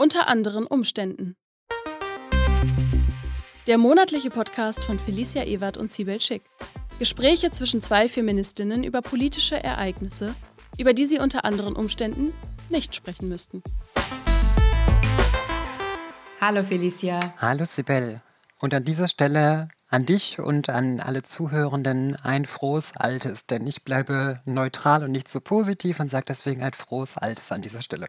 [0.00, 1.36] Unter anderen Umständen.
[3.66, 6.40] Der monatliche Podcast von Felicia Ewert und Sibel Schick.
[6.98, 10.34] Gespräche zwischen zwei Feministinnen über politische Ereignisse,
[10.78, 12.32] über die sie unter anderen Umständen
[12.70, 13.62] nicht sprechen müssten.
[16.40, 17.34] Hallo Felicia.
[17.36, 18.22] Hallo Sibel.
[18.58, 23.84] Und an dieser Stelle an dich und an alle Zuhörenden ein frohes Altes, denn ich
[23.84, 28.06] bleibe neutral und nicht so positiv und sage deswegen ein frohes Altes an dieser Stelle.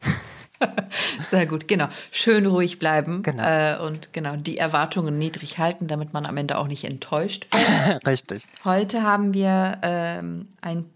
[1.30, 1.88] Sehr gut, genau.
[2.10, 3.42] Schön ruhig bleiben genau.
[3.42, 8.06] Äh, und genau die Erwartungen niedrig halten, damit man am Ende auch nicht enttäuscht wird.
[8.06, 8.46] Richtig.
[8.64, 10.86] Heute haben wir ähm, ein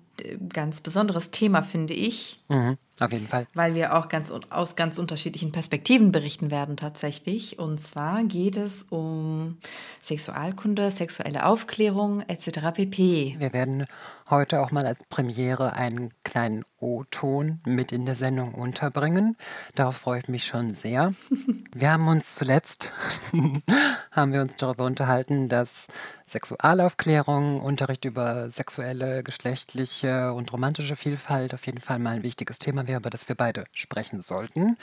[0.53, 2.41] ganz besonderes Thema, finde ich.
[2.49, 3.47] Mhm, auf jeden Fall.
[3.55, 7.59] Weil wir auch ganz, aus ganz unterschiedlichen Perspektiven berichten werden tatsächlich.
[7.59, 9.59] Und zwar geht es um
[10.03, 12.73] Sexualkunde, sexuelle Aufklärung etc.
[12.75, 13.37] pp.
[13.39, 13.87] Wir werden
[14.31, 19.37] heute auch mal als Premiere einen kleinen O-Ton mit in der Sendung unterbringen.
[19.75, 21.13] Darauf freue ich mich schon sehr.
[21.75, 22.93] Wir haben uns zuletzt
[24.11, 25.87] haben wir uns darüber unterhalten, dass
[26.27, 32.84] Sexualaufklärung, Unterricht über sexuelle, geschlechtliche und romantische Vielfalt auf jeden Fall mal ein wichtiges Thema
[32.87, 34.77] wäre, über das wir beide sprechen sollten.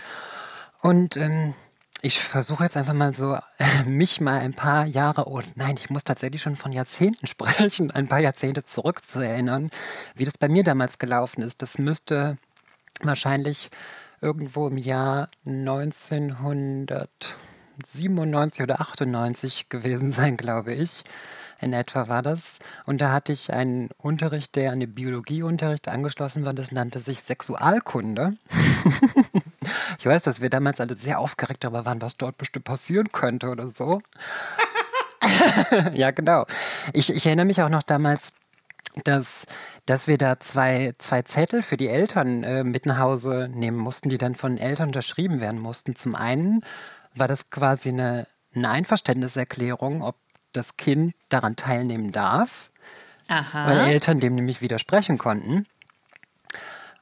[0.81, 1.53] Und ähm,
[2.01, 3.37] ich versuche jetzt einfach mal so,
[3.85, 8.07] mich mal ein paar Jahre, oh nein, ich muss tatsächlich schon von Jahrzehnten sprechen, ein
[8.07, 9.69] paar Jahrzehnte zurück zu erinnern,
[10.15, 11.61] wie das bei mir damals gelaufen ist.
[11.61, 12.37] Das müsste
[13.01, 13.69] wahrscheinlich
[14.21, 15.29] irgendwo im Jahr
[17.79, 21.03] 1997 oder 98 gewesen sein, glaube ich.
[21.59, 22.57] In etwa war das.
[22.85, 26.55] Und da hatte ich einen Unterricht, der an den Biologieunterricht angeschlossen war.
[26.55, 28.31] Das nannte sich Sexualkunde.
[29.99, 33.49] ich weiß, dass wir damals alle sehr aufgeregt darüber waren, was dort bestimmt passieren könnte
[33.49, 34.01] oder so.
[35.93, 36.47] ja, genau.
[36.93, 38.33] Ich, ich erinnere mich auch noch damals,
[39.03, 39.45] dass,
[39.85, 44.09] dass wir da zwei, zwei Zettel für die Eltern äh, mit nach Hause nehmen mussten,
[44.09, 45.95] die dann von Eltern unterschrieben werden mussten.
[45.95, 46.65] Zum einen
[47.15, 50.15] war das quasi eine, eine Einverständniserklärung, ob
[50.53, 52.71] das Kind daran teilnehmen darf,
[53.27, 53.67] Aha.
[53.67, 55.65] weil Eltern dem nämlich widersprechen konnten.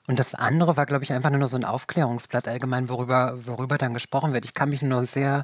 [0.07, 3.93] Und das andere war, glaube ich, einfach nur so ein Aufklärungsblatt allgemein, worüber, worüber dann
[3.93, 4.43] gesprochen wird.
[4.43, 5.43] Ich kann mich nur sehr,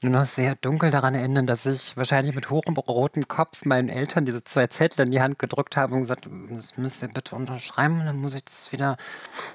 [0.00, 4.24] nur noch sehr dunkel daran erinnern, dass ich wahrscheinlich mit hohem rotem Kopf meinen Eltern
[4.24, 8.04] diese zwei Zettel in die Hand gedrückt habe und gesagt, das müsst ihr bitte unterschreiben,
[8.04, 8.96] dann muss ich das wieder,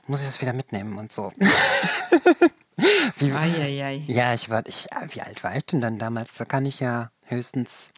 [0.07, 1.31] muss ich das wieder mitnehmen und so.
[2.77, 4.03] wie, ai.
[4.07, 6.35] Ja, ich war, ich, wie alt war ich denn dann damals?
[6.35, 7.91] Da kann ich ja höchstens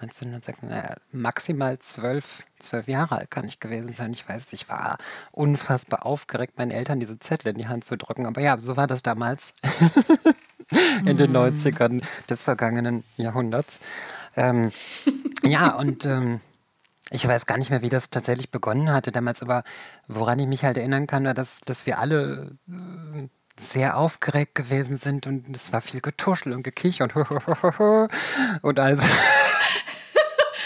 [0.00, 4.12] 1906, naja, maximal zwölf, zwölf Jahre alt kann ich gewesen sein.
[4.12, 4.98] Ich weiß, ich war
[5.32, 8.26] unfassbar aufgeregt, meinen Eltern diese Zettel in die Hand zu drücken.
[8.26, 9.54] Aber ja, so war das damals
[11.04, 12.02] in den 90ern mm.
[12.30, 13.80] des vergangenen Jahrhunderts.
[14.36, 14.70] Ähm,
[15.42, 16.40] ja, und ähm,
[17.10, 19.64] ich weiß gar nicht mehr, wie das tatsächlich begonnen hatte damals, aber
[20.06, 23.28] woran ich mich halt erinnern kann, war, dass, dass wir alle äh,
[23.60, 27.14] sehr aufgeregt gewesen sind und es war viel Getuschel und Gekicher und
[28.62, 29.06] und also.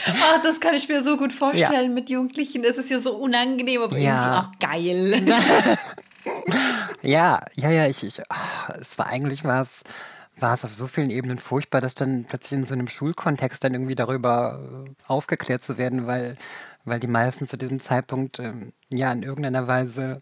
[0.06, 1.94] Ach, das kann ich mir so gut vorstellen ja.
[1.94, 2.64] mit Jugendlichen.
[2.64, 4.24] Es ist ja so unangenehm, aber ja.
[4.24, 5.22] irgendwie auch geil.
[7.02, 9.82] ja, ja, ja, ich, ich ach, es war eigentlich was
[10.38, 13.74] war es auf so vielen Ebenen furchtbar, dass dann plötzlich in so einem Schulkontext dann
[13.74, 16.36] irgendwie darüber äh, aufgeklärt zu werden, weil,
[16.84, 20.20] weil die meisten zu diesem Zeitpunkt ähm, ja in irgendeiner Weise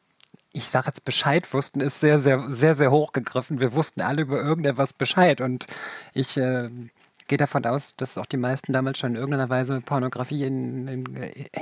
[0.53, 3.61] ich sage jetzt Bescheid wussten, ist sehr, sehr, sehr, sehr hochgegriffen.
[3.61, 5.67] Wir wussten alle über irgendetwas Bescheid und
[6.13, 6.71] ich äh,
[7.29, 10.89] gehe davon aus, dass auch die meisten damals schon in irgendeiner Weise mit Pornografie in,
[10.89, 11.07] in,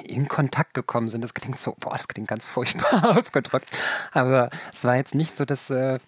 [0.04, 1.22] in, Kontakt gekommen sind.
[1.22, 3.68] Das klingt so, boah, das klingt ganz furchtbar ausgedrückt.
[4.12, 5.98] Aber es war jetzt nicht so, dass, äh,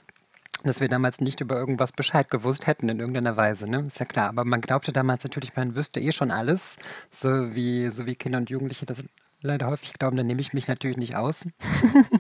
[0.65, 3.85] dass wir damals nicht über irgendwas Bescheid gewusst hätten in irgendeiner Weise, ne?
[3.87, 4.31] Ist ja klar.
[4.31, 6.77] Aber man glaubte damals natürlich, man wüsste eh schon alles,
[7.11, 9.05] so wie, so wie Kinder und Jugendliche das
[9.43, 11.47] leider häufig glauben, da nehme ich mich natürlich nicht aus.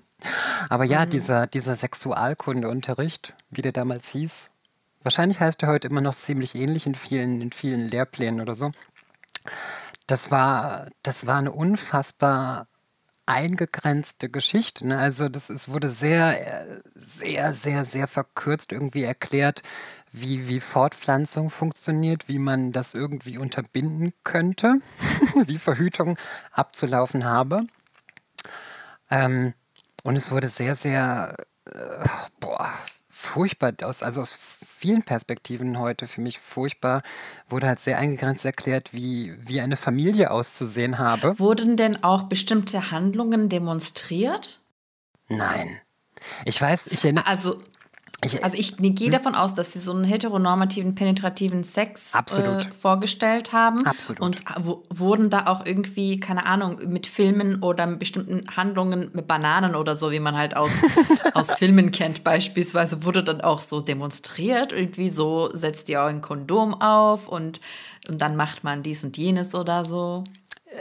[0.69, 1.11] Aber ja, mhm.
[1.11, 4.51] dieser, dieser Sexualkundeunterricht, wie der damals hieß,
[5.03, 8.73] wahrscheinlich heißt er heute immer noch ziemlich ähnlich in vielen, in vielen Lehrplänen oder so.
[10.07, 12.67] Das war, das war eine unfassbar
[13.27, 14.89] eingegrenzte Geschichte.
[14.89, 14.99] Ne?
[14.99, 19.63] Also das es wurde sehr, sehr, sehr, sehr verkürzt irgendwie erklärt,
[20.13, 24.81] wie, wie Fortpflanzung funktioniert, wie man das irgendwie unterbinden könnte,
[25.47, 26.19] wie Verhütung
[26.51, 27.67] abzulaufen habe.
[29.11, 29.55] Ähm,
[30.03, 31.37] und es wurde sehr, sehr,
[31.67, 32.05] äh,
[32.41, 32.69] boah,
[33.09, 34.39] furchtbar, aus, also aus
[34.79, 37.03] vielen Perspektiven heute für mich furchtbar,
[37.49, 41.39] wurde halt sehr eingegrenzt erklärt, wie, wie eine Familie auszusehen habe.
[41.39, 44.61] Wurden denn auch bestimmte Handlungen demonstriert?
[45.29, 45.81] Nein.
[46.45, 47.27] Ich weiß, ich erinnere.
[47.27, 47.63] Also,
[48.25, 49.13] ich, also ich gehe hm?
[49.13, 53.85] davon aus, dass sie so einen heteronormativen, penetrativen Sex äh, vorgestellt haben.
[53.87, 54.21] Absolut.
[54.21, 54.43] Und
[54.91, 59.95] wurden da auch irgendwie, keine Ahnung, mit Filmen oder mit bestimmten Handlungen mit Bananen oder
[59.95, 60.73] so, wie man halt aus,
[61.35, 64.73] aus Filmen kennt, beispielsweise, wurde dann auch so demonstriert.
[64.73, 67.61] Irgendwie so setzt ihr auch ein Kondom auf und,
[68.09, 70.25] und dann macht man dies und jenes oder so.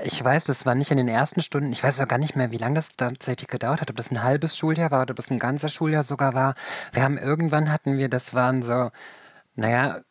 [0.04, 1.72] Ich weiß, das war nicht in den ersten Stunden.
[1.72, 3.90] Ich weiß auch gar nicht mehr, wie lange das tatsächlich gedauert hat.
[3.90, 6.56] Ob das ein halbes Schuljahr war oder ob das ein ganzes Schuljahr sogar war.
[6.92, 8.92] Wir haben irgendwann hatten wir, das waren so,
[9.56, 10.01] naja,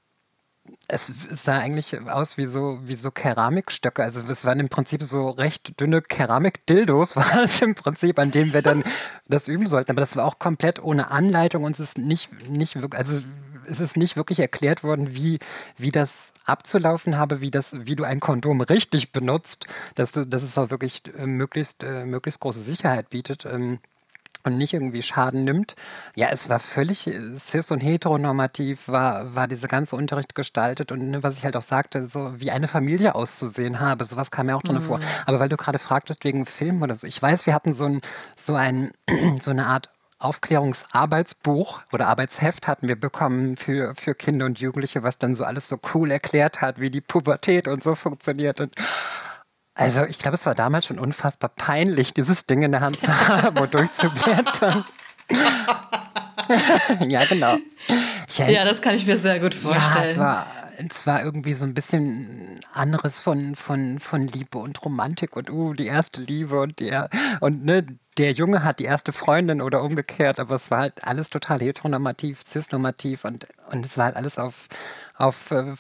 [0.87, 1.13] es
[1.45, 4.03] sah eigentlich aus wie so, wie so Keramikstöcke.
[4.03, 8.53] Also es waren im Prinzip so recht dünne Keramikdildos, war es im Prinzip, an denen
[8.53, 8.85] wir dann
[9.27, 9.91] das üben sollten.
[9.91, 13.21] Aber das war auch komplett ohne Anleitung und es ist nicht, nicht wirklich, also
[13.67, 15.39] es ist nicht wirklich erklärt worden, wie,
[15.77, 20.43] wie das abzulaufen habe, wie, das, wie du ein Kondom richtig benutzt, dass, du, dass
[20.43, 23.45] es auch wirklich äh, möglichst, äh, möglichst große Sicherheit bietet.
[23.45, 23.79] Ähm,
[24.45, 25.75] und nicht irgendwie Schaden nimmt.
[26.15, 31.11] Ja, es war völlig äh, cis- und heteronormativ, war, war dieser ganze Unterricht gestaltet und
[31.11, 34.57] ne, was ich halt auch sagte, so wie eine Familie auszusehen habe, sowas kam mir
[34.57, 34.83] auch drin mhm.
[34.83, 35.01] vor.
[35.27, 38.01] Aber weil du gerade fragtest wegen Film oder so, ich weiß, wir hatten so, ein,
[38.37, 38.93] so, ein,
[39.41, 45.19] so eine Art Aufklärungsarbeitsbuch oder Arbeitsheft hatten wir bekommen für, für Kinder und Jugendliche, was
[45.19, 48.61] dann so alles so cool erklärt hat, wie die Pubertät und so funktioniert.
[48.61, 48.75] Und
[49.75, 53.29] also ich glaube, es war damals schon unfassbar peinlich, dieses Ding in der Hand zu
[53.29, 54.85] haben und durchzublättern.
[57.09, 57.57] ja, genau.
[58.27, 60.05] Ich, ja, das kann ich mir sehr gut vorstellen.
[60.05, 60.47] Ja, es war,
[60.79, 65.75] es war irgendwie so ein bisschen anderes von, von, von Liebe und Romantik und uh,
[65.75, 67.11] die erste Liebe und der
[67.41, 67.87] und ne,
[68.17, 72.43] der Junge hat die erste Freundin oder umgekehrt, aber es war halt alles total heteronormativ,
[72.45, 74.69] cisnormativ und, und es war halt alles auf,
[75.17, 75.75] auf, äh,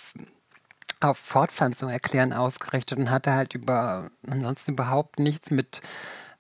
[1.01, 5.83] auf Fortpflanzung erklären ausgerichtet und hatte halt über ansonsten überhaupt nichts mit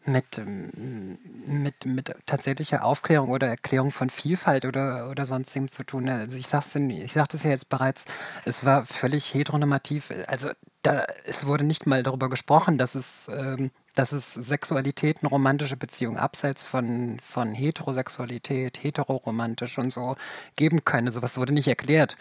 [0.08, 6.08] mit, mit, mit tatsächlicher Aufklärung oder Erklärung von Vielfalt oder, oder sonstigem zu tun.
[6.08, 8.04] Also ich sagte ich sagte es ja jetzt bereits,
[8.44, 10.12] es war völlig heteronormativ.
[10.26, 10.50] Also
[10.82, 16.16] da, es wurde nicht mal darüber gesprochen, dass es, ähm, dass es Sexualitäten, romantische Beziehungen
[16.16, 20.16] abseits von, von Heterosexualität, heteroromantisch und so
[20.56, 21.12] geben können.
[21.12, 22.16] Sowas wurde nicht erklärt.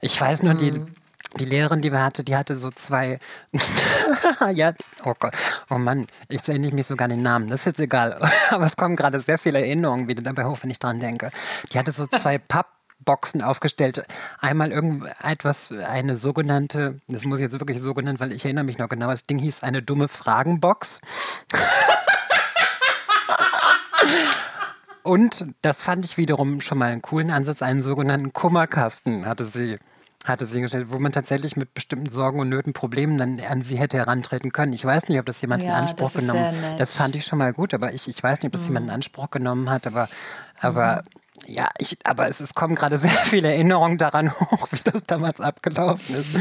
[0.00, 0.58] Ich weiß nur, mhm.
[0.58, 0.82] die
[1.38, 3.20] die Lehrerin, die wir hatte, die hatte so zwei,
[4.54, 4.72] ja,
[5.04, 5.34] oh Gott,
[5.70, 8.20] oh Mann, ich erinnere mich sogar an den Namen, das ist jetzt egal,
[8.50, 11.30] aber es kommen gerade sehr viele Erinnerungen wieder dabei hoch, wenn ich dran denke.
[11.72, 12.38] Die hatte so zwei
[13.04, 14.04] Pappboxen aufgestellt.
[14.40, 18.78] Einmal irgendetwas, eine sogenannte, das muss ich jetzt wirklich so genannt, weil ich erinnere mich
[18.78, 21.00] noch genau, das Ding hieß eine dumme Fragenbox.
[25.02, 29.78] Und das fand ich wiederum schon mal einen coolen Ansatz, einen sogenannten Kummerkasten hatte sie
[30.24, 33.78] hatte sie gestellt, wo man tatsächlich mit bestimmten Sorgen und Nöten, Problemen dann an sie
[33.78, 34.72] hätte herantreten können.
[34.72, 36.80] Ich weiß nicht, ob das jemand ja, in Anspruch genommen hat.
[36.80, 38.68] Das fand ich schon mal gut, aber ich, ich weiß nicht, ob das mhm.
[38.68, 40.08] jemand in Anspruch genommen hat, aber,
[40.60, 41.20] aber mhm.
[41.46, 45.40] Ja, ich, aber es, es kommen gerade sehr viele Erinnerungen daran hoch, wie das damals
[45.40, 46.36] abgelaufen ist.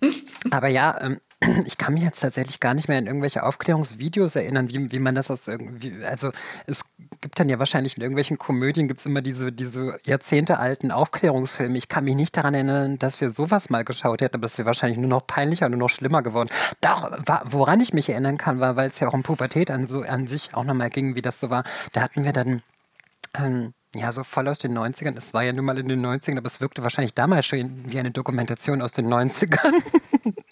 [0.50, 1.20] aber ja, ähm,
[1.66, 5.14] ich kann mich jetzt tatsächlich gar nicht mehr an irgendwelche Aufklärungsvideos erinnern, wie, wie man
[5.14, 6.32] das aus irgendwie, also
[6.66, 6.82] es
[7.20, 11.76] gibt dann ja wahrscheinlich in irgendwelchen Komödien gibt es immer diese, diese jahrzehntealten Aufklärungsfilme.
[11.78, 14.66] Ich kann mich nicht daran erinnern, dass wir sowas mal geschaut hätten, aber es wäre
[14.66, 16.50] wahrscheinlich nur noch peinlicher und nur noch schlimmer geworden.
[16.80, 17.10] Doch,
[17.44, 20.28] woran ich mich erinnern kann, war, weil es ja auch um Pubertät an, so, an
[20.28, 22.62] sich auch nochmal ging, wie das so war, da hatten wir dann
[23.34, 25.16] ähm, ja, so voll aus den 90ern.
[25.16, 27.98] Es war ja nun mal in den 90ern, aber es wirkte wahrscheinlich damals schon wie
[27.98, 29.82] eine Dokumentation aus den 90ern.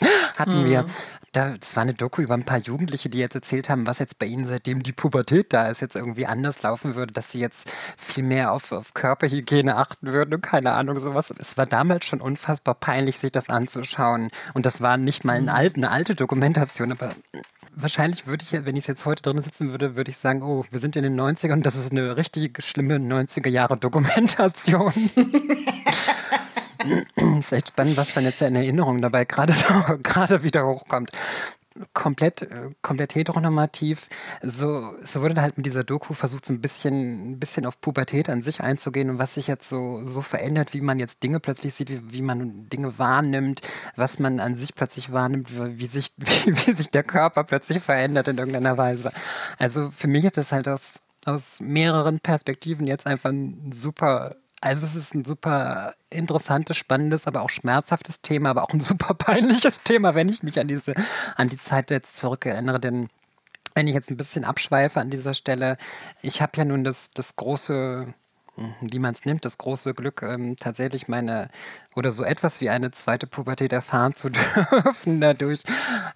[0.36, 0.70] Hatten mhm.
[0.70, 0.84] wir,
[1.32, 4.18] da, das war eine Doku über ein paar Jugendliche, die jetzt erzählt haben, was jetzt
[4.18, 7.68] bei ihnen seitdem die Pubertät da ist, jetzt irgendwie anders laufen würde, dass sie jetzt
[7.96, 11.32] viel mehr auf, auf Körperhygiene achten würden und keine Ahnung, sowas.
[11.38, 14.30] Es war damals schon unfassbar peinlich, sich das anzuschauen.
[14.54, 15.56] Und das war nicht mal eine mhm.
[15.56, 17.12] alte, eine alte Dokumentation, aber
[17.74, 20.80] wahrscheinlich würde ich, wenn ich jetzt heute drin sitzen würde, würde ich sagen, oh, wir
[20.80, 24.92] sind in den 90ern und das ist eine richtig schlimme 90er Jahre Dokumentation.
[27.38, 29.54] ist echt spannend, was dann jetzt in Erinnerung dabei gerade,
[30.02, 31.10] gerade wieder hochkommt
[31.92, 34.08] komplett, äh, komplett heteronormativ.
[34.42, 38.28] So, so wurde halt mit dieser Doku versucht, so ein bisschen, ein bisschen auf Pubertät
[38.28, 41.74] an sich einzugehen und was sich jetzt so, so verändert, wie man jetzt Dinge plötzlich
[41.74, 43.62] sieht, wie, wie man Dinge wahrnimmt,
[43.96, 48.28] was man an sich plötzlich wahrnimmt, wie sich, wie, wie sich der Körper plötzlich verändert
[48.28, 49.12] in irgendeiner Weise.
[49.58, 54.86] Also für mich ist das halt aus, aus mehreren Perspektiven jetzt einfach ein super also
[54.86, 59.82] es ist ein super interessantes, spannendes, aber auch schmerzhaftes Thema, aber auch ein super peinliches
[59.82, 60.94] Thema, wenn ich mich an diese,
[61.36, 63.08] an die Zeit jetzt zurückerinnere, denn
[63.74, 65.78] wenn ich jetzt ein bisschen abschweife an dieser Stelle,
[66.22, 68.14] ich habe ja nun das, das große,
[68.82, 71.48] wie man es nimmt, das große Glück, ähm, tatsächlich meine
[71.96, 74.30] oder so etwas wie eine zweite Pubertät erfahren zu
[74.84, 75.64] dürfen dadurch,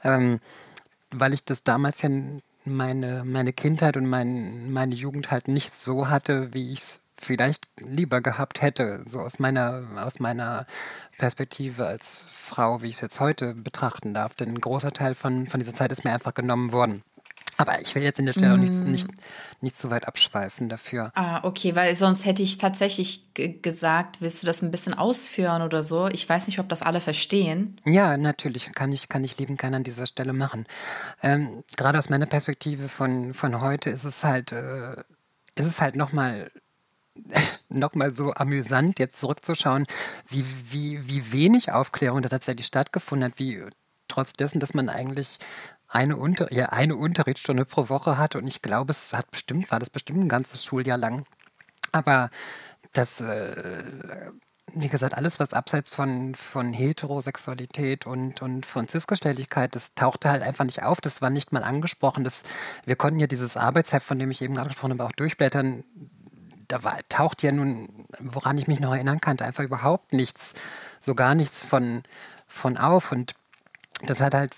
[0.04, 0.38] ähm,
[1.10, 2.10] weil ich das damals ja
[2.64, 7.66] meine, meine Kindheit und mein, meine Jugend halt nicht so hatte, wie ich es vielleicht
[7.80, 10.66] lieber gehabt hätte, so aus meiner, aus meiner
[11.18, 14.34] Perspektive als Frau, wie ich es jetzt heute betrachten darf.
[14.34, 17.02] Denn ein großer Teil von, von dieser Zeit ist mir einfach genommen worden.
[17.58, 18.52] Aber ich will jetzt in der Stelle mm.
[18.52, 19.08] auch nicht, nicht,
[19.60, 21.10] nicht zu weit abschweifen dafür.
[21.14, 23.32] Ah, okay, weil sonst hätte ich tatsächlich
[23.62, 26.08] gesagt, willst du das ein bisschen ausführen oder so?
[26.08, 27.80] Ich weiß nicht, ob das alle verstehen.
[27.86, 30.66] Ja, natürlich, kann ich, kann ich lieben gerne an dieser Stelle machen.
[31.22, 34.96] Ähm, gerade aus meiner Perspektive von, von heute ist es halt, äh,
[35.54, 36.50] ist es halt nochmal
[37.68, 39.86] nochmal so amüsant, jetzt zurückzuschauen,
[40.28, 43.62] wie, wie, wie wenig Aufklärung da tatsächlich stattgefunden hat, wie
[44.08, 45.38] trotz dessen, dass man eigentlich
[45.88, 49.78] eine, Unter ja, eine Unterrichtsstunde pro Woche hatte und ich glaube, es hat bestimmt, war
[49.78, 51.26] das bestimmt ein ganzes Schuljahr lang.
[51.92, 52.30] Aber
[52.92, 53.82] das, äh,
[54.74, 60.42] wie gesagt, alles, was abseits von, von Heterosexualität und, und von Cisgestelligkeit, das tauchte halt
[60.42, 61.00] einfach nicht auf.
[61.00, 62.24] Das war nicht mal angesprochen.
[62.24, 62.42] Das,
[62.84, 65.84] wir konnten ja dieses Arbeitsheft, von dem ich eben gerade gesprochen habe, auch durchblättern.
[66.68, 70.54] Da war, taucht ja nun, woran ich mich noch erinnern kann, einfach überhaupt nichts,
[71.00, 72.02] so gar nichts von,
[72.48, 73.12] von auf.
[73.12, 73.34] Und
[74.04, 74.54] das hat halt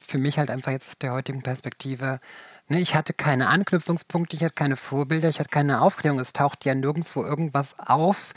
[0.00, 2.20] für mich halt einfach jetzt aus der heutigen Perspektive,
[2.68, 6.18] ne, ich hatte keine Anknüpfungspunkte, ich hatte keine Vorbilder, ich hatte keine Aufklärung.
[6.18, 8.34] Es taucht ja nirgendwo irgendwas auf,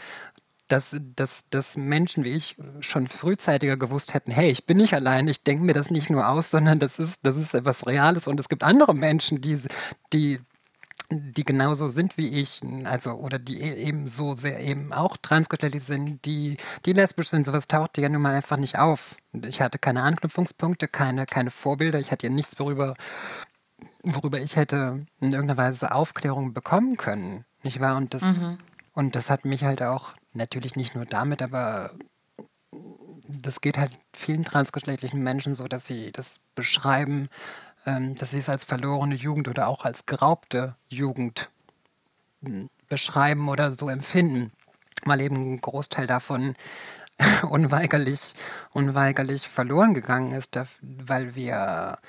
[0.68, 5.28] dass, dass, dass Menschen wie ich schon frühzeitiger gewusst hätten, hey, ich bin nicht allein,
[5.28, 8.40] ich denke mir das nicht nur aus, sondern das ist, das ist etwas Reales und
[8.40, 9.60] es gibt andere Menschen, die,
[10.14, 10.40] die
[11.10, 15.84] die genauso sind wie ich, also oder die e-, eben so sehr eben auch transgeschlechtlich
[15.84, 19.16] sind, die, die lesbisch sind, sowas tauchte ja nun mal einfach nicht auf.
[19.32, 22.96] Ich hatte keine Anknüpfungspunkte, keine, keine Vorbilder, ich hatte ja nichts, worüber,
[24.04, 27.46] worüber ich hätte in irgendeiner Weise Aufklärung bekommen können.
[27.64, 27.96] Nicht wahr?
[27.96, 28.58] Und das, mhm.
[28.94, 31.92] und das hat mich halt auch, natürlich nicht nur damit, aber
[33.28, 37.30] das geht halt vielen transgeschlechtlichen Menschen so, dass sie das beschreiben,
[37.88, 41.50] dass sie es als verlorene Jugend oder auch als geraubte Jugend
[42.44, 44.52] hm, beschreiben oder so empfinden,
[45.06, 46.56] weil eben ein Großteil davon
[47.50, 48.36] unweigerlich,
[48.74, 52.00] unweigerlich verloren gegangen ist, weil wir,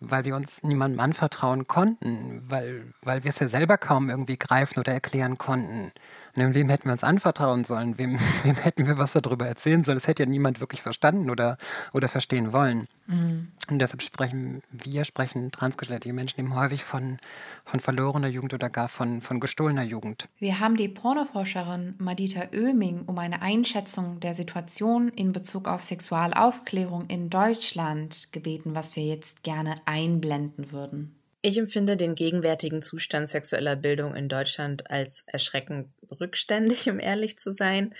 [0.00, 4.80] weil wir uns niemandem anvertrauen konnten, weil, weil wir es ja selber kaum irgendwie greifen
[4.80, 5.92] oder erklären konnten.
[6.36, 7.98] Und wem hätten wir uns anvertrauen sollen?
[7.98, 9.96] Wem, wem hätten wir was darüber erzählen sollen?
[9.96, 11.58] Das hätte ja niemand wirklich verstanden oder,
[11.92, 12.88] oder verstehen wollen.
[13.06, 13.48] Mhm.
[13.70, 17.18] Und deshalb sprechen wir, sprechen transgeschlechtliche Menschen eben häufig von,
[17.64, 20.28] von verlorener Jugend oder gar von, von gestohlener Jugend.
[20.38, 27.06] Wir haben die Pornoforscherin Madita Oeming um eine Einschätzung der Situation in Bezug auf Sexualaufklärung
[27.08, 31.17] in Deutschland gebeten, was wir jetzt gerne einblenden würden.
[31.40, 35.88] Ich empfinde den gegenwärtigen Zustand sexueller Bildung in Deutschland als erschreckend
[36.20, 37.94] rückständig, um ehrlich zu sein.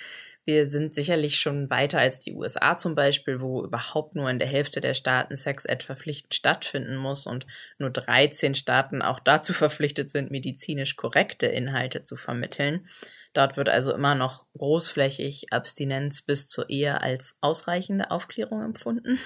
[0.44, 4.48] Wir sind sicherlich schon weiter als die USA zum Beispiel, wo überhaupt nur in der
[4.48, 7.46] Hälfte der Staaten Sex-Ed verpflichtend stattfinden muss und
[7.78, 12.86] nur 13 Staaten auch dazu verpflichtet sind, medizinisch korrekte Inhalte zu vermitteln.
[13.34, 19.20] Dort wird also immer noch großflächig Abstinenz bis zur Ehe als ausreichende Aufklärung empfunden.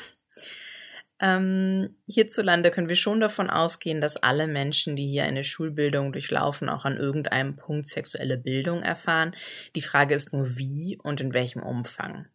[1.23, 6.69] Ähm, hierzulande können wir schon davon ausgehen, dass alle Menschen, die hier eine Schulbildung durchlaufen,
[6.69, 9.37] auch an irgendeinem Punkt sexuelle Bildung erfahren.
[9.77, 12.27] Die Frage ist nur, wie und in welchem Umfang.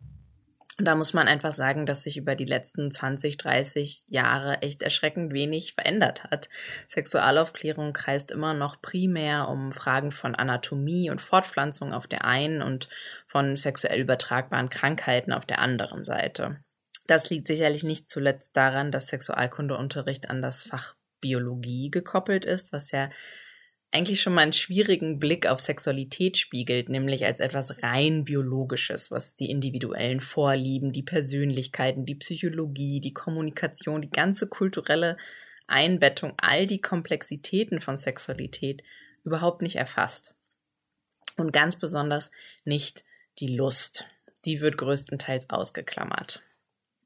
[0.80, 4.82] Und da muss man einfach sagen, dass sich über die letzten 20, 30 Jahre echt
[4.84, 6.48] erschreckend wenig verändert hat.
[6.88, 12.88] Sexualaufklärung kreist immer noch primär um Fragen von Anatomie und Fortpflanzung auf der einen und
[13.26, 16.62] von sexuell übertragbaren Krankheiten auf der anderen Seite.
[17.08, 22.92] Das liegt sicherlich nicht zuletzt daran, dass Sexualkundeunterricht an das Fach Biologie gekoppelt ist, was
[22.92, 23.10] ja
[23.92, 29.38] eigentlich schon mal einen schwierigen Blick auf Sexualität spiegelt, nämlich als etwas rein biologisches, was
[29.38, 35.18] die individuellen Vorlieben, die Persönlichkeiten, die Psychologie, die Kommunikation, die ganze kulturelle
[35.68, 38.84] Einbettung, all die Komplexitäten von Sexualität
[39.24, 40.36] überhaupt nicht erfasst.
[41.38, 42.32] Und ganz besonders
[42.66, 43.04] nicht
[43.40, 44.08] die Lust.
[44.46, 46.44] Die wird größtenteils ausgeklammert.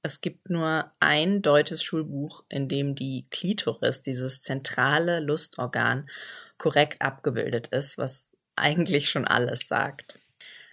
[0.04, 6.10] Es gibt nur ein deutsches Schulbuch, in dem die Klitoris, dieses zentrale Lustorgan,
[6.58, 10.20] korrekt abgebildet ist, was eigentlich schon alles sagt.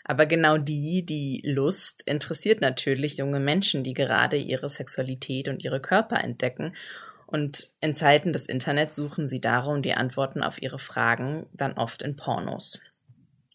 [0.04, 5.80] Aber genau die, die Lust, interessiert natürlich junge Menschen, die gerade ihre Sexualität und ihre
[5.80, 6.74] Körper entdecken.
[7.26, 12.02] Und in Zeiten des Internets suchen sie darum die Antworten auf ihre Fragen dann oft
[12.02, 12.80] in Pornos.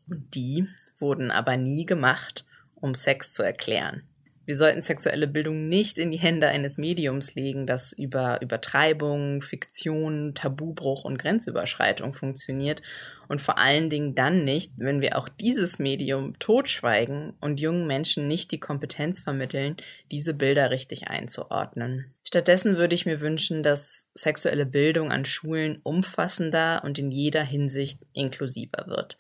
[0.08, 0.68] Und die
[1.00, 4.04] wurden aber nie gemacht, um Sex zu erklären.
[4.46, 10.36] Wir sollten sexuelle Bildung nicht in die Hände eines Mediums legen, das über Übertreibung, Fiktion,
[10.36, 12.82] Tabubruch und Grenzüberschreitung funktioniert
[13.30, 18.28] und vor allen Dingen dann nicht, wenn wir auch dieses Medium totschweigen und jungen Menschen
[18.28, 19.78] nicht die Kompetenz vermitteln,
[20.12, 22.14] diese Bilder richtig einzuordnen.
[22.26, 28.02] Stattdessen würde ich mir wünschen, dass sexuelle Bildung an Schulen umfassender und in jeder Hinsicht
[28.12, 29.18] inklusiver wird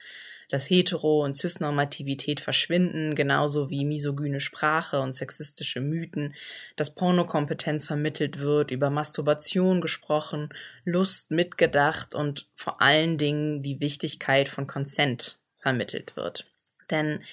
[0.53, 6.35] dass Hetero- und Cisnormativität verschwinden, genauso wie misogyne Sprache und sexistische Mythen,
[6.75, 10.49] dass Pornokompetenz vermittelt wird, über Masturbation gesprochen,
[10.85, 16.45] Lust mitgedacht und vor allen Dingen die Wichtigkeit von Consent vermittelt wird.
[16.91, 17.23] Denn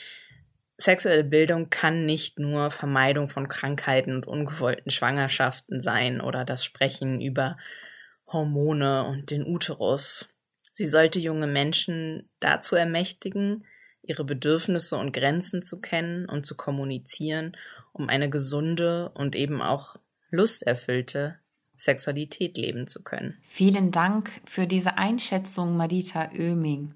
[0.78, 7.20] sexuelle Bildung kann nicht nur Vermeidung von Krankheiten und ungewollten Schwangerschaften sein oder das Sprechen
[7.20, 7.58] über
[8.26, 10.26] Hormone und den Uterus.
[10.72, 13.64] Sie sollte junge Menschen dazu ermächtigen,
[14.02, 17.56] ihre Bedürfnisse und Grenzen zu kennen und zu kommunizieren,
[17.92, 19.96] um eine gesunde und eben auch
[20.30, 21.38] lusterfüllte
[21.76, 23.38] Sexualität leben zu können.
[23.42, 26.94] Vielen Dank für diese Einschätzung, Madita Oeming.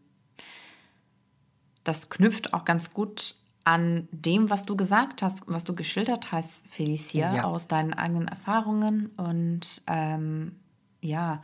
[1.85, 6.69] Das knüpft auch ganz gut an dem, was du gesagt hast, was du geschildert hast,
[6.69, 7.45] Felicia, ja.
[7.45, 9.07] aus deinen eigenen Erfahrungen.
[9.16, 10.57] Und ähm,
[11.00, 11.43] ja,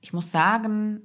[0.00, 1.02] ich muss sagen,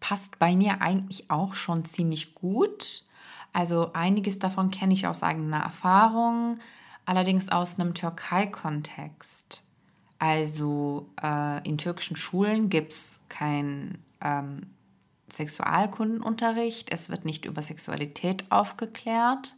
[0.00, 3.04] passt bei mir eigentlich auch schon ziemlich gut.
[3.52, 6.58] Also einiges davon kenne ich aus eigener Erfahrung,
[7.04, 9.62] allerdings aus einem Türkei-Kontext.
[10.18, 14.66] Also äh, in türkischen Schulen gibt es kein ähm,
[15.30, 19.56] Sexualkundenunterricht, es wird nicht über Sexualität aufgeklärt.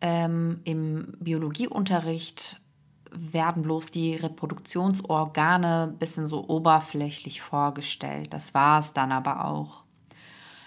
[0.00, 2.59] Ähm, Im Biologieunterricht
[3.12, 8.32] werden bloß die Reproduktionsorgane ein bisschen so oberflächlich vorgestellt.
[8.32, 9.84] Das war es dann aber auch.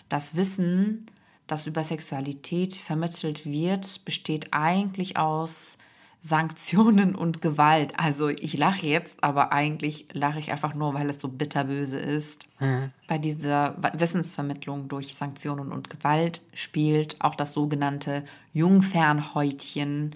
[0.10, 1.08] Das Wissen,
[1.48, 5.78] das über Sexualität vermittelt wird, besteht eigentlich aus
[6.26, 8.00] Sanktionen und Gewalt.
[8.00, 12.48] Also ich lache jetzt, aber eigentlich lache ich einfach nur, weil es so bitterböse ist.
[12.62, 12.94] Mhm.
[13.10, 20.16] Bei dieser Wissensvermittlung durch Sanktionen und Gewalt spielt auch das sogenannte Jungfernhäutchen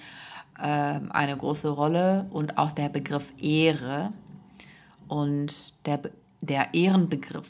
[0.57, 4.13] äh, eine große Rolle und auch der Begriff Ehre.
[5.09, 5.99] Und der,
[6.39, 7.49] der Ehrenbegriff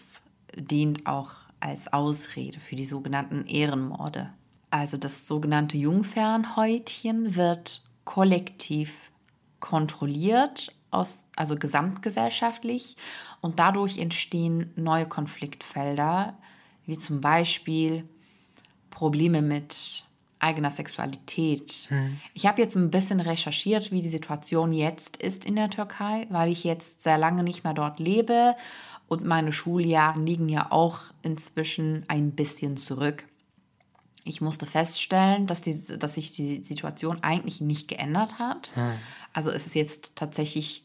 [0.56, 4.32] dient auch als Ausrede für die sogenannten Ehrenmorde.
[4.72, 9.12] Also das sogenannte Jungfernhäutchen wird kollektiv
[9.60, 12.96] kontrolliert, aus, also gesamtgesellschaftlich.
[13.42, 16.38] Und dadurch entstehen neue Konfliktfelder,
[16.86, 18.08] wie zum Beispiel
[18.90, 20.06] Probleme mit
[20.40, 21.88] eigener Sexualität.
[21.90, 22.18] Hm.
[22.34, 26.50] Ich habe jetzt ein bisschen recherchiert, wie die Situation jetzt ist in der Türkei, weil
[26.50, 28.56] ich jetzt sehr lange nicht mehr dort lebe
[29.10, 33.26] und meine Schuljahre liegen ja auch inzwischen ein bisschen zurück.
[34.28, 38.70] Ich musste feststellen, dass, die, dass sich die Situation eigentlich nicht geändert hat.
[38.76, 38.92] Hm.
[39.34, 40.84] Also es ist jetzt tatsächlich,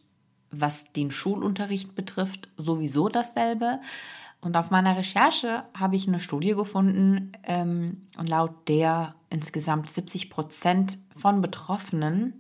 [0.51, 3.81] was den Schulunterricht betrifft, sowieso dasselbe.
[4.41, 10.31] Und auf meiner Recherche habe ich eine Studie gefunden ähm, und laut der insgesamt 70
[10.31, 12.35] Prozent von Betroffenen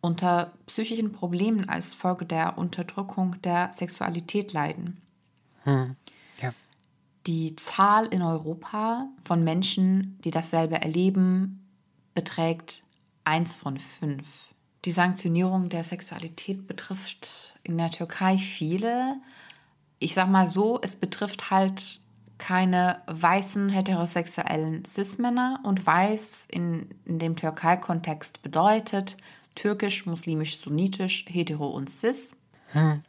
[0.00, 5.00] unter psychischen Problemen als Folge der Unterdrückung der Sexualität leiden.
[5.64, 5.96] Hm.
[7.26, 11.66] Die Zahl in Europa von Menschen, die dasselbe erleben,
[12.14, 12.82] beträgt
[13.24, 14.54] 1 von 5.
[14.84, 19.16] Die Sanktionierung der Sexualität betrifft in der Türkei viele.
[19.98, 22.00] Ich sag mal so, es betrifft halt
[22.38, 29.16] keine weißen heterosexuellen Cis-Männer und weiß in, in dem Türkei-Kontext bedeutet
[29.56, 32.36] türkisch, muslimisch, sunnitisch, hetero und cis.
[32.68, 33.02] Hm.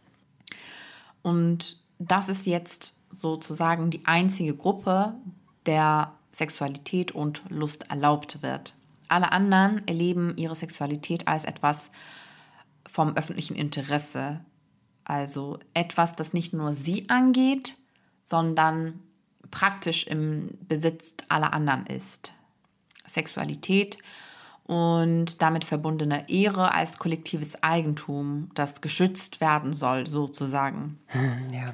[1.21, 5.13] Und das ist jetzt sozusagen die einzige Gruppe,
[5.65, 8.73] der Sexualität und Lust erlaubt wird.
[9.07, 11.91] Alle anderen erleben ihre Sexualität als etwas
[12.87, 14.41] vom öffentlichen Interesse.
[15.03, 17.75] Also etwas, das nicht nur sie angeht,
[18.21, 18.99] sondern
[19.49, 22.33] praktisch im Besitz aller anderen ist.
[23.07, 23.97] Sexualität
[24.65, 30.99] und damit verbundene Ehre als kollektives Eigentum, das geschützt werden soll, sozusagen.
[31.07, 31.73] Hm, ja.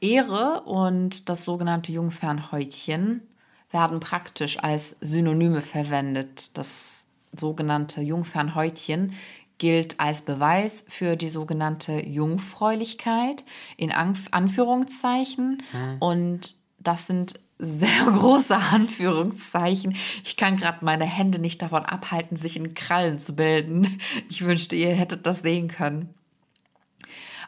[0.00, 3.22] Ehre und das sogenannte Jungfernhäutchen
[3.70, 6.56] werden praktisch als Synonyme verwendet.
[6.56, 9.12] Das sogenannte Jungfernhäutchen
[9.58, 13.44] gilt als Beweis für die sogenannte Jungfräulichkeit
[13.76, 15.62] in Anführungszeichen.
[15.72, 15.96] Mhm.
[15.98, 19.96] Und das sind sehr große Anführungszeichen.
[20.24, 23.98] Ich kann gerade meine Hände nicht davon abhalten, sich in Krallen zu bilden.
[24.30, 26.14] Ich wünschte, ihr hättet das sehen können.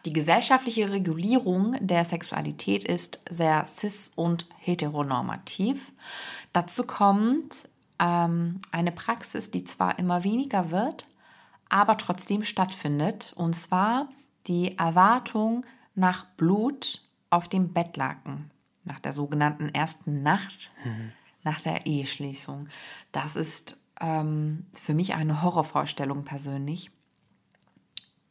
[0.04, 5.92] Die gesellschaftliche Regulierung der Sexualität ist sehr cis- und heteronormativ.
[6.52, 11.06] Dazu kommt ähm, eine Praxis, die zwar immer weniger wird,
[11.68, 14.08] aber trotzdem stattfindet, und zwar
[14.46, 18.50] die Erwartung nach Blut auf dem Bettlaken,
[18.84, 21.12] nach der sogenannten ersten Nacht, mhm.
[21.44, 22.68] nach der Eheschließung.
[23.12, 26.90] Das ist ähm, für mich eine Horrorvorstellung persönlich.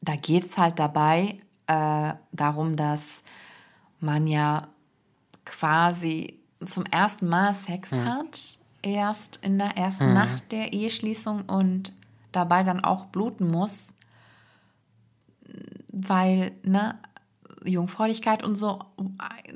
[0.01, 3.23] Da geht es halt dabei äh, darum, dass
[3.99, 4.67] man ja
[5.45, 8.05] quasi zum ersten Mal Sex mhm.
[8.05, 10.13] hat, erst in der ersten mhm.
[10.15, 11.93] Nacht der Eheschließung und
[12.31, 13.93] dabei dann auch bluten muss,
[15.89, 16.97] weil, ne,
[17.63, 18.79] Jungfräulichkeit und so,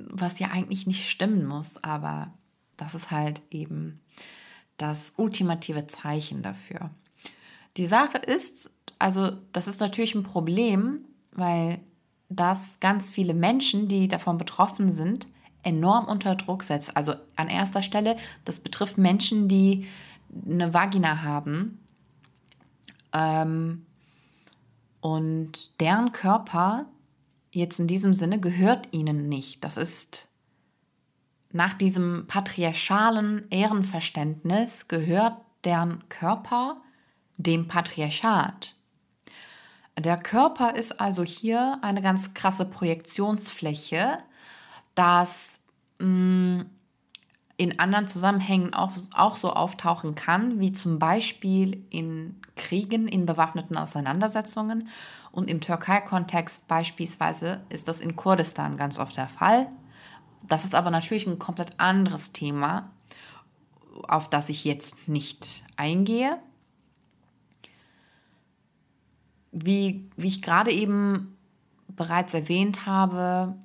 [0.10, 2.32] was ja eigentlich nicht stimmen muss, aber
[2.78, 4.02] das ist halt eben
[4.78, 6.91] das ultimative Zeichen dafür.
[7.78, 11.80] Die Sache ist, also das ist natürlich ein Problem, weil
[12.36, 15.28] das ganz viele Menschen, die davon betroffen sind,
[15.63, 16.96] enorm unter Druck setzt.
[16.96, 19.88] Also an erster Stelle, das betrifft Menschen, die
[20.46, 21.80] eine Vagina haben
[23.13, 23.86] ähm,
[25.00, 26.86] und deren Körper
[27.52, 29.63] jetzt in diesem Sinne gehört ihnen nicht.
[29.63, 30.30] Das ist
[31.52, 36.82] nach diesem patriarchalen Ehrenverständnis gehört deren Körper
[37.38, 38.76] dem Patriarchat.
[39.97, 44.17] Der Körper ist also hier eine ganz krasse Projektionsfläche,
[44.95, 45.60] das
[45.99, 46.62] mm,
[47.58, 53.77] in anderen Zusammenhängen auch, auch so auftauchen kann, wie zum Beispiel in Kriegen, in bewaffneten
[53.77, 54.89] Auseinandersetzungen.
[55.32, 59.69] Und im Türkei-Kontext beispielsweise ist das in Kurdistan ganz oft der Fall.
[60.41, 62.89] Das ist aber natürlich ein komplett anderes Thema,
[64.08, 66.39] auf das ich jetzt nicht eingehe.
[69.54, 71.38] Wie, wie ich gerade eben
[71.88, 73.56] bereits erwähnt habe,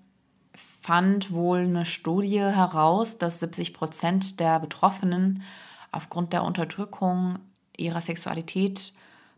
[0.83, 5.43] fand wohl eine Studie heraus, dass 70 Prozent der Betroffenen
[5.91, 7.39] aufgrund der Unterdrückung
[7.77, 8.93] ihrer Sexualität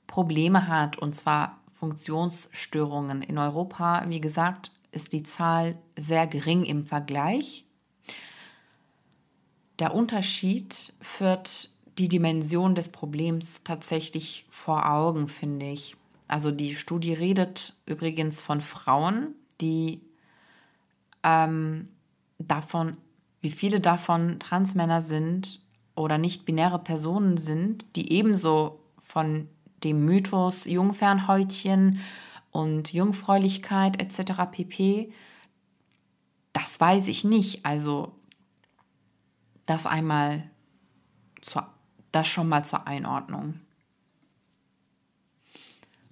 [0.07, 3.23] Probleme hat, und zwar Funktionsstörungen.
[3.23, 7.65] In Europa, wie gesagt, ist die Zahl sehr gering im Vergleich.
[9.79, 15.97] Der Unterschied führt die Dimension des Problems tatsächlich vor Augen, finde ich.
[16.31, 20.01] Also die Studie redet übrigens von Frauen, die
[21.25, 21.88] ähm,
[22.38, 22.97] davon,
[23.40, 25.61] wie viele davon Transmänner sind
[25.97, 29.49] oder nicht-binäre Personen sind, die ebenso von
[29.83, 31.99] dem Mythos Jungfernhäutchen
[32.53, 34.43] und Jungfräulichkeit etc.
[34.53, 35.12] pp.
[36.53, 37.66] Das weiß ich nicht.
[37.66, 38.14] Also
[39.66, 40.49] das einmal
[41.43, 41.66] zur,
[42.12, 43.59] das schon mal zur Einordnung.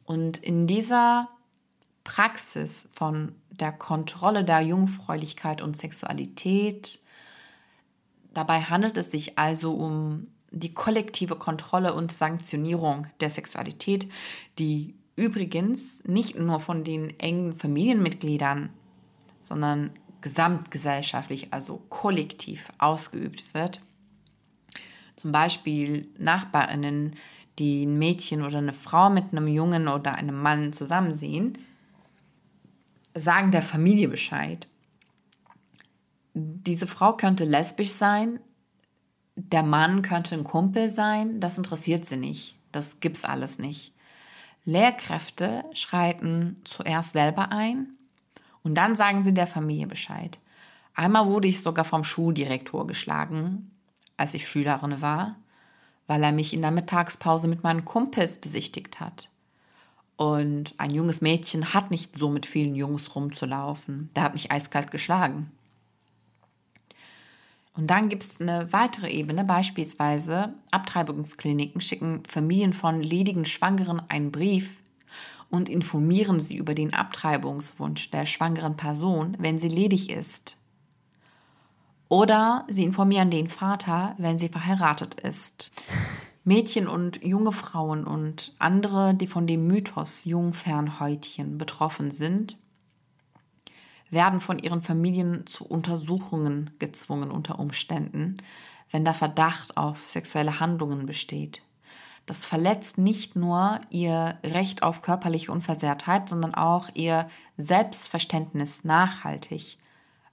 [0.08, 1.28] Und in dieser
[2.02, 6.98] Praxis von der Kontrolle der Jungfräulichkeit und Sexualität.
[8.32, 14.08] Dabei handelt es sich also um die kollektive Kontrolle und Sanktionierung der Sexualität,
[14.58, 18.70] die übrigens nicht nur von den engen Familienmitgliedern,
[19.40, 19.90] sondern
[20.22, 23.82] gesamtgesellschaftlich, also kollektiv ausgeübt wird.
[25.16, 27.16] Zum Beispiel Nachbarinnen,
[27.58, 31.58] die ein Mädchen oder eine Frau mit einem Jungen oder einem Mann zusammen sehen,
[33.14, 34.66] sagen der Familie Bescheid.
[36.34, 38.40] Diese Frau könnte lesbisch sein,
[39.34, 42.56] der Mann könnte ein Kumpel sein, das interessiert sie nicht.
[42.72, 43.92] Das gibt's alles nicht.
[44.64, 47.94] Lehrkräfte schreiten zuerst selber ein
[48.62, 50.38] und dann sagen sie der Familie Bescheid.
[50.94, 53.70] Einmal wurde ich sogar vom Schuldirektor geschlagen,
[54.16, 55.36] als ich Schülerin war,
[56.08, 59.28] weil er mich in der Mittagspause mit meinen Kumpels besichtigt hat.
[60.16, 64.10] Und ein junges Mädchen hat nicht so mit vielen Jungs rumzulaufen.
[64.16, 65.52] Der hat mich eiskalt geschlagen.
[67.76, 74.32] Und dann gibt es eine weitere Ebene, beispielsweise Abtreibungskliniken schicken Familien von ledigen Schwangeren einen
[74.32, 74.78] Brief
[75.50, 80.56] und informieren sie über den Abtreibungswunsch der schwangeren Person, wenn sie ledig ist.
[82.08, 85.70] Oder sie informieren den Vater, wenn sie verheiratet ist.
[86.44, 92.56] Mädchen und junge Frauen und andere, die von dem Mythos Jungfernhäutchen betroffen sind,
[94.10, 98.38] werden von ihren Familien zu Untersuchungen gezwungen unter Umständen,
[98.90, 101.62] wenn der Verdacht auf sexuelle Handlungen besteht.
[102.24, 109.78] Das verletzt nicht nur ihr Recht auf körperliche Unversehrtheit, sondern auch ihr Selbstverständnis nachhaltig,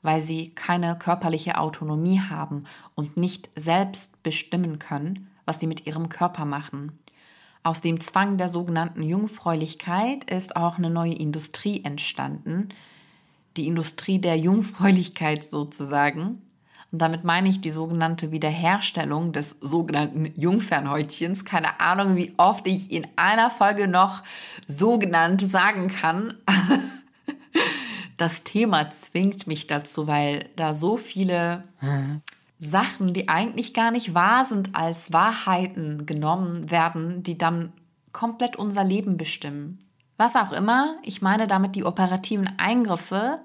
[0.06, 6.10] weil sie keine körperliche Autonomie haben und nicht selbst bestimmen können, was sie mit ihrem
[6.10, 7.00] Körper machen.
[7.64, 12.70] Aus dem Zwang der sogenannten Jungfräulichkeit ist auch eine neue Industrie entstanden,
[13.58, 16.44] die Industrie der Jungfräulichkeit sozusagen.
[16.92, 21.46] Und damit meine ich die sogenannte Wiederherstellung des sogenannten Jungfernhäutchens.
[21.46, 24.22] Keine Ahnung, wie oft ich in einer Folge noch
[24.68, 26.36] sogenannt sagen kann.
[28.18, 32.22] Das Thema zwingt mich dazu, weil da so viele mhm.
[32.60, 37.74] Sachen, die eigentlich gar nicht wahr sind, als Wahrheiten genommen werden, die dann
[38.12, 39.80] komplett unser Leben bestimmen.
[40.18, 43.40] Was auch immer, ich meine damit die operativen Eingriffe,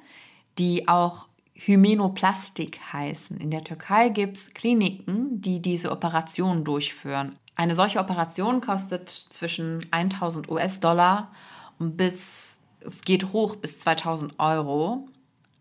[0.59, 3.39] die auch Hymenoplastik heißen.
[3.39, 7.37] In der Türkei gibt es Kliniken, die diese Operation durchführen.
[7.55, 11.31] Eine solche Operation kostet zwischen 1000 US-Dollar
[11.79, 12.50] und bis,
[12.81, 15.09] es geht hoch bis 2000 Euro.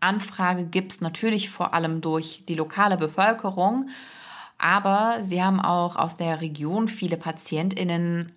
[0.00, 3.88] Anfrage gibt es natürlich vor allem durch die lokale Bevölkerung,
[4.58, 8.32] aber sie haben auch aus der Region viele PatientInnen,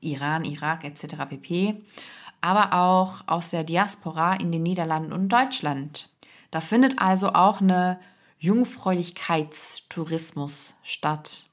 [0.00, 1.26] Iran, Irak etc.
[1.28, 1.82] pp.,
[2.40, 6.08] aber auch aus der Diaspora in den Niederlanden und Deutschland.
[6.52, 7.98] Da findet also auch eine
[8.38, 11.46] Jungfräulichkeitstourismus statt.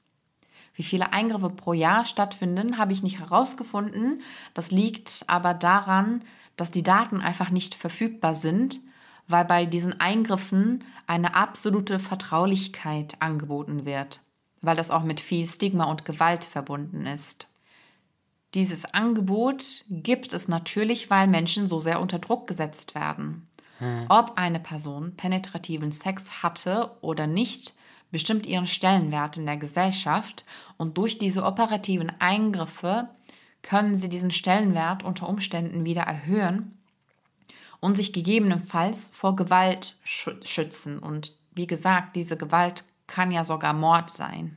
[0.74, 4.22] Wie viele Eingriffe pro Jahr stattfinden, habe ich nicht herausgefunden.
[4.54, 6.22] Das liegt aber daran,
[6.56, 8.80] dass die Daten einfach nicht verfügbar sind,
[9.28, 14.20] weil bei diesen Eingriffen eine absolute Vertraulichkeit angeboten wird,
[14.62, 17.48] weil das auch mit viel Stigma und Gewalt verbunden ist.
[18.54, 23.48] Dieses Angebot gibt es natürlich, weil Menschen so sehr unter Druck gesetzt werden.
[23.78, 24.06] Hm.
[24.08, 27.74] Ob eine Person penetrativen Sex hatte oder nicht,
[28.10, 30.44] bestimmt ihren Stellenwert in der Gesellschaft
[30.78, 33.08] und durch diese operativen Eingriffe
[33.66, 36.78] können sie diesen Stellenwert unter Umständen wieder erhöhen
[37.80, 41.00] und sich gegebenenfalls vor Gewalt schützen.
[41.00, 44.56] Und wie gesagt, diese Gewalt kann ja sogar Mord sein.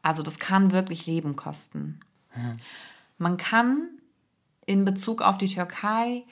[0.00, 2.00] Also das kann wirklich Leben kosten.
[2.34, 2.60] Mhm.
[3.18, 3.88] Man kann
[4.64, 6.24] in Bezug auf die Türkei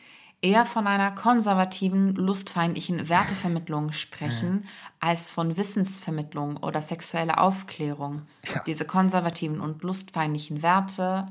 [0.44, 4.64] eher von einer konservativen, lustfeindlichen Wertevermittlung sprechen, mhm.
[5.00, 8.22] als von Wissensvermittlung oder sexueller Aufklärung.
[8.46, 8.62] Ja.
[8.66, 11.24] Diese konservativen und lustfeindlichen Werte,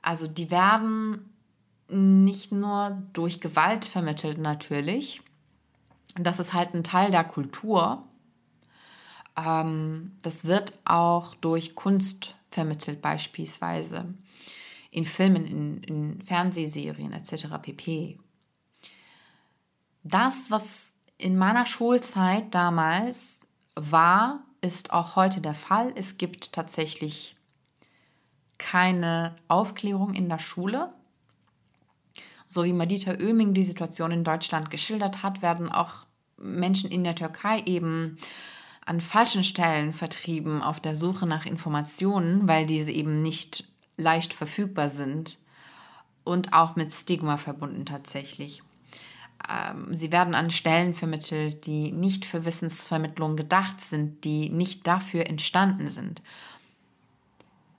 [0.00, 1.30] also die werden
[1.88, 5.20] nicht nur durch Gewalt vermittelt natürlich,
[6.14, 8.04] das ist halt ein Teil der Kultur,
[9.36, 14.14] ähm, das wird auch durch Kunst vermittelt beispielsweise
[14.94, 17.46] in Filmen, in, in Fernsehserien etc.
[17.60, 18.16] pp.
[20.04, 25.92] Das, was in meiner Schulzeit damals war, ist auch heute der Fall.
[25.96, 27.34] Es gibt tatsächlich
[28.58, 30.92] keine Aufklärung in der Schule.
[32.46, 37.16] So wie Madita Oeming die Situation in Deutschland geschildert hat, werden auch Menschen in der
[37.16, 38.16] Türkei eben
[38.86, 44.88] an falschen Stellen vertrieben auf der Suche nach Informationen, weil diese eben nicht leicht verfügbar
[44.88, 45.38] sind
[46.24, 48.62] und auch mit Stigma verbunden tatsächlich.
[49.48, 55.26] Ähm, sie werden an Stellen vermittelt, die nicht für Wissensvermittlung gedacht sind, die nicht dafür
[55.26, 56.22] entstanden sind.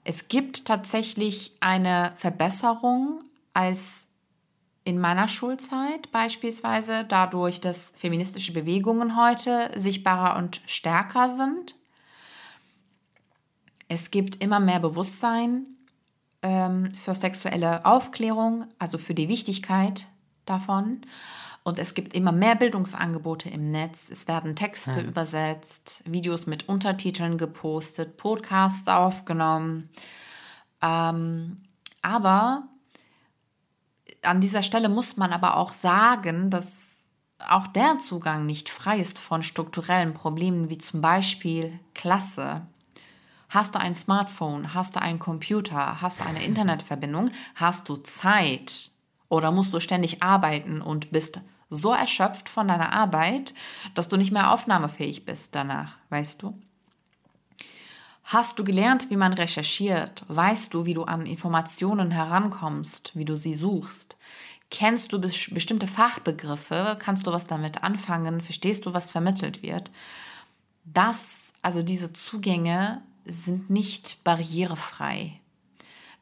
[0.04, 3.24] Es gibt tatsächlich eine Verbesserung
[3.54, 4.06] als
[4.84, 11.74] in meiner Schulzeit beispielsweise, dadurch, dass feministische Bewegungen heute sichtbarer und stärker sind.
[13.88, 15.75] Es gibt immer mehr Bewusstsein
[16.46, 20.06] ähm, für sexuelle Aufklärung, also für die Wichtigkeit
[20.44, 21.00] davon.
[21.64, 24.08] Und es gibt immer mehr Bildungsangebote im Netz.
[24.12, 25.08] Es werden Texte hm.
[25.08, 29.90] übersetzt, Videos mit Untertiteln gepostet, Podcasts aufgenommen.
[30.80, 31.62] Ähm,
[32.00, 32.68] aber
[34.22, 36.98] an dieser Stelle muss man aber auch sagen, dass
[37.48, 42.68] auch der Zugang nicht frei ist von strukturellen Problemen wie zum Beispiel Klasse,
[43.48, 44.74] Hast du ein Smartphone?
[44.74, 46.00] Hast du einen Computer?
[46.00, 47.30] Hast du eine Internetverbindung?
[47.54, 48.90] Hast du Zeit?
[49.28, 53.54] Oder musst du ständig arbeiten und bist so erschöpft von deiner Arbeit,
[53.94, 56.60] dass du nicht mehr aufnahmefähig bist danach, weißt du?
[58.24, 60.24] Hast du gelernt, wie man recherchiert?
[60.26, 64.16] Weißt du, wie du an Informationen herankommst, wie du sie suchst?
[64.68, 66.96] Kennst du bestimmte Fachbegriffe?
[66.98, 68.40] Kannst du was damit anfangen?
[68.40, 69.92] Verstehst du, was vermittelt wird?
[70.84, 75.40] Das, also diese Zugänge sind nicht barrierefrei.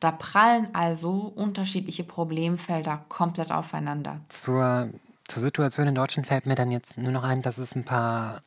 [0.00, 4.20] Da prallen also unterschiedliche Problemfelder komplett aufeinander.
[4.28, 4.90] Zur,
[5.28, 8.42] zur Situation in Deutschland fällt mir dann jetzt nur noch ein, dass es ein paar,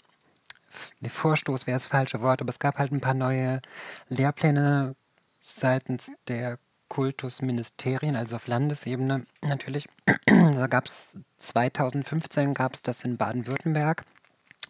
[1.07, 3.61] Vorstoß wäre das falsche Wort, aber es gab halt ein paar neue
[4.07, 4.95] Lehrpläne
[5.41, 9.87] seitens der Kultusministerien, also auf Landesebene natürlich.
[10.25, 14.05] da gab es 2015 gab es das in Baden-Württemberg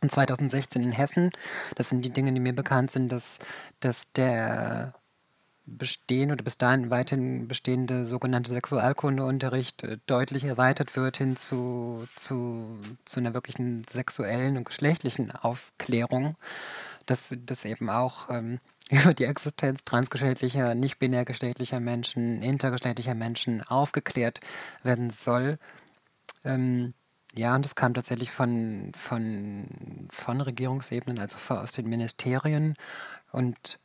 [0.01, 1.31] und 2016 in Hessen.
[1.75, 3.39] Das sind die Dinge, die mir bekannt sind, dass,
[3.79, 4.93] dass der
[5.67, 12.79] bestehende oder bis dahin weiterhin bestehende sogenannte Sexualkundeunterricht äh, deutlich erweitert wird hin zu, zu,
[13.03, 16.37] zu einer wirklichen sexuellen und geschlechtlichen Aufklärung,
[17.05, 24.39] dass, dass eben auch ähm, über die Existenz transgeschlechtlicher, nicht-binär geschlechtlicher Menschen, intergeschlechtlicher Menschen aufgeklärt
[24.83, 25.59] werden soll.
[26.45, 26.93] Ähm,
[27.35, 32.75] ja, und das kam tatsächlich von, von, von Regierungsebenen, also aus den Ministerien.
[33.31, 33.79] Und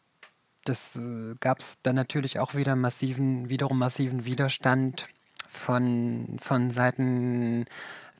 [0.64, 5.09] das äh, gab es dann natürlich auch wieder massiven, wiederum massiven Widerstand
[5.48, 7.66] von, von Seiten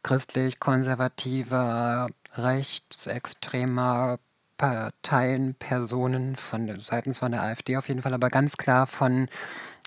[0.03, 4.19] christlich-konservativer, rechtsextremer
[4.59, 9.29] Parteien, Personen von seitens von der AfD auf jeden Fall, aber ganz klar von,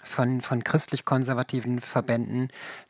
[0.03, 2.49] von, von christlich-konservativen Verbänden,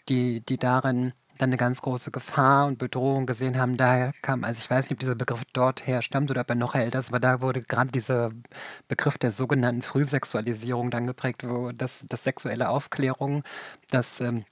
[0.09, 3.77] die, die darin dann eine ganz große Gefahr und Bedrohung gesehen haben.
[3.77, 6.55] Daher kam, also ich weiß nicht, ob dieser Begriff dort her stammt oder ob er
[6.55, 8.31] noch älter ist, aber da wurde gerade dieser
[8.87, 13.43] Begriff der sogenannten Frühsexualisierung dann geprägt, wo das, das sexuelle Aufklärung,
[13.89, 14.45] das ähm,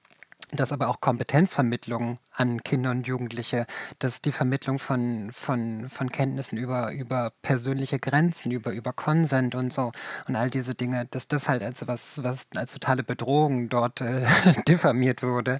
[0.56, 3.66] dass aber auch Kompetenzvermittlung an Kinder und Jugendliche,
[4.00, 9.74] dass die Vermittlung von, von, von Kenntnissen über, über persönliche Grenzen, über, über Consent und
[9.74, 9.92] so
[10.28, 14.26] und all diese Dinge, dass das halt als was, was als totale Bedrohung dort äh,
[14.68, 15.60] diffamiert wurde.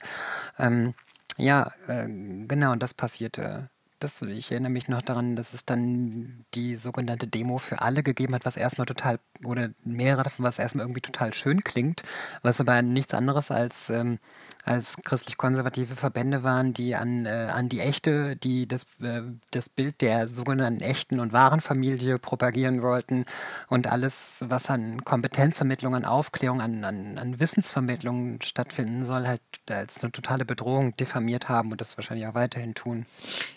[0.60, 0.94] Ähm,
[1.38, 2.08] ja, äh,
[2.48, 3.70] genau, das passierte.
[4.04, 8.36] Das, ich erinnere mich noch daran, dass es dann die sogenannte Demo für alle gegeben
[8.36, 12.04] hat, was erstmal total, oder mehrere davon, was erstmal irgendwie total schön klingt,
[12.42, 14.20] was aber nichts anderes als ähm,
[14.66, 20.02] als christlich-konservative Verbände waren, die an, äh, an die echte, die das, äh, das Bild
[20.02, 23.26] der sogenannten echten und wahren Familie propagieren wollten
[23.68, 30.02] und alles, was an Kompetenzvermittlung, an Aufklärung, an, an, an Wissensvermittlung stattfinden soll, halt als
[30.02, 33.06] eine totale Bedrohung diffamiert haben und das wahrscheinlich auch weiterhin tun.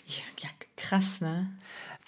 [0.05, 1.49] Ja, ja krass, ne?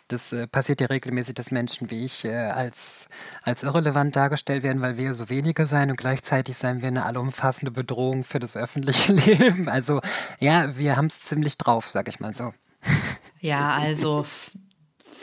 [0.09, 3.07] das äh, passiert ja regelmäßig, dass Menschen wie ich äh, als,
[3.43, 7.71] als irrelevant dargestellt werden, weil wir so wenige sein und gleichzeitig seien wir eine allumfassende
[7.71, 9.69] Bedrohung für das öffentliche Leben.
[9.69, 10.01] Also
[10.39, 12.51] ja, wir haben es ziemlich drauf, sag ich mal so.
[13.39, 14.25] Ja, also,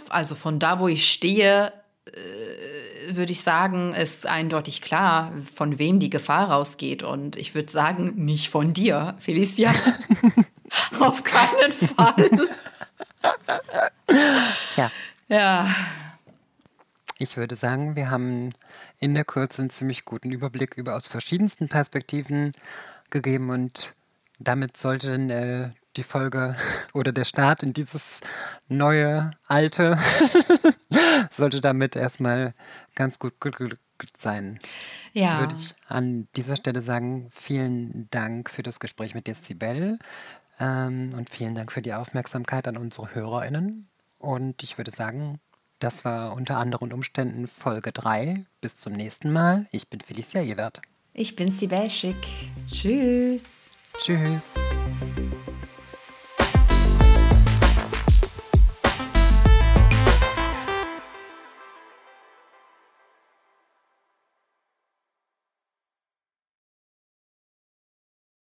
[0.09, 1.73] also von da, wo ich stehe,
[2.07, 7.03] äh, würde ich sagen, ist eindeutig klar, von wem die Gefahr rausgeht.
[7.03, 9.73] Und ich würde sagen, nicht von dir, Felicia.
[11.01, 12.49] Auf keinen Fall.
[14.71, 14.91] Tja.
[15.29, 15.67] Ja.
[17.19, 18.53] Ich würde sagen, wir haben
[18.99, 22.53] in der Kürze einen ziemlich guten Überblick über aus verschiedensten Perspektiven
[23.11, 23.95] gegeben und
[24.39, 26.57] damit sollte äh, die Folge
[26.93, 28.21] oder der Start in dieses
[28.69, 29.97] neue Alte
[31.31, 32.55] sollte damit erstmal
[32.95, 34.61] ganz gut, gut, gut, gut sein.
[35.13, 35.41] Ja.
[35.41, 39.99] Würde ich an dieser Stelle sagen, vielen Dank für das Gespräch mit dir, Sibel.
[40.59, 43.89] Ähm, und vielen Dank für die Aufmerksamkeit an unsere HörerInnen.
[44.19, 45.41] Und ich würde sagen,
[45.79, 48.45] das war unter anderen Umständen Folge 3.
[48.61, 49.67] Bis zum nächsten Mal.
[49.71, 50.81] Ich bin Felicia Ewert.
[51.13, 52.17] Ich bin Sibel Schick.
[52.71, 53.71] Tschüss.
[53.99, 54.55] Tschüss.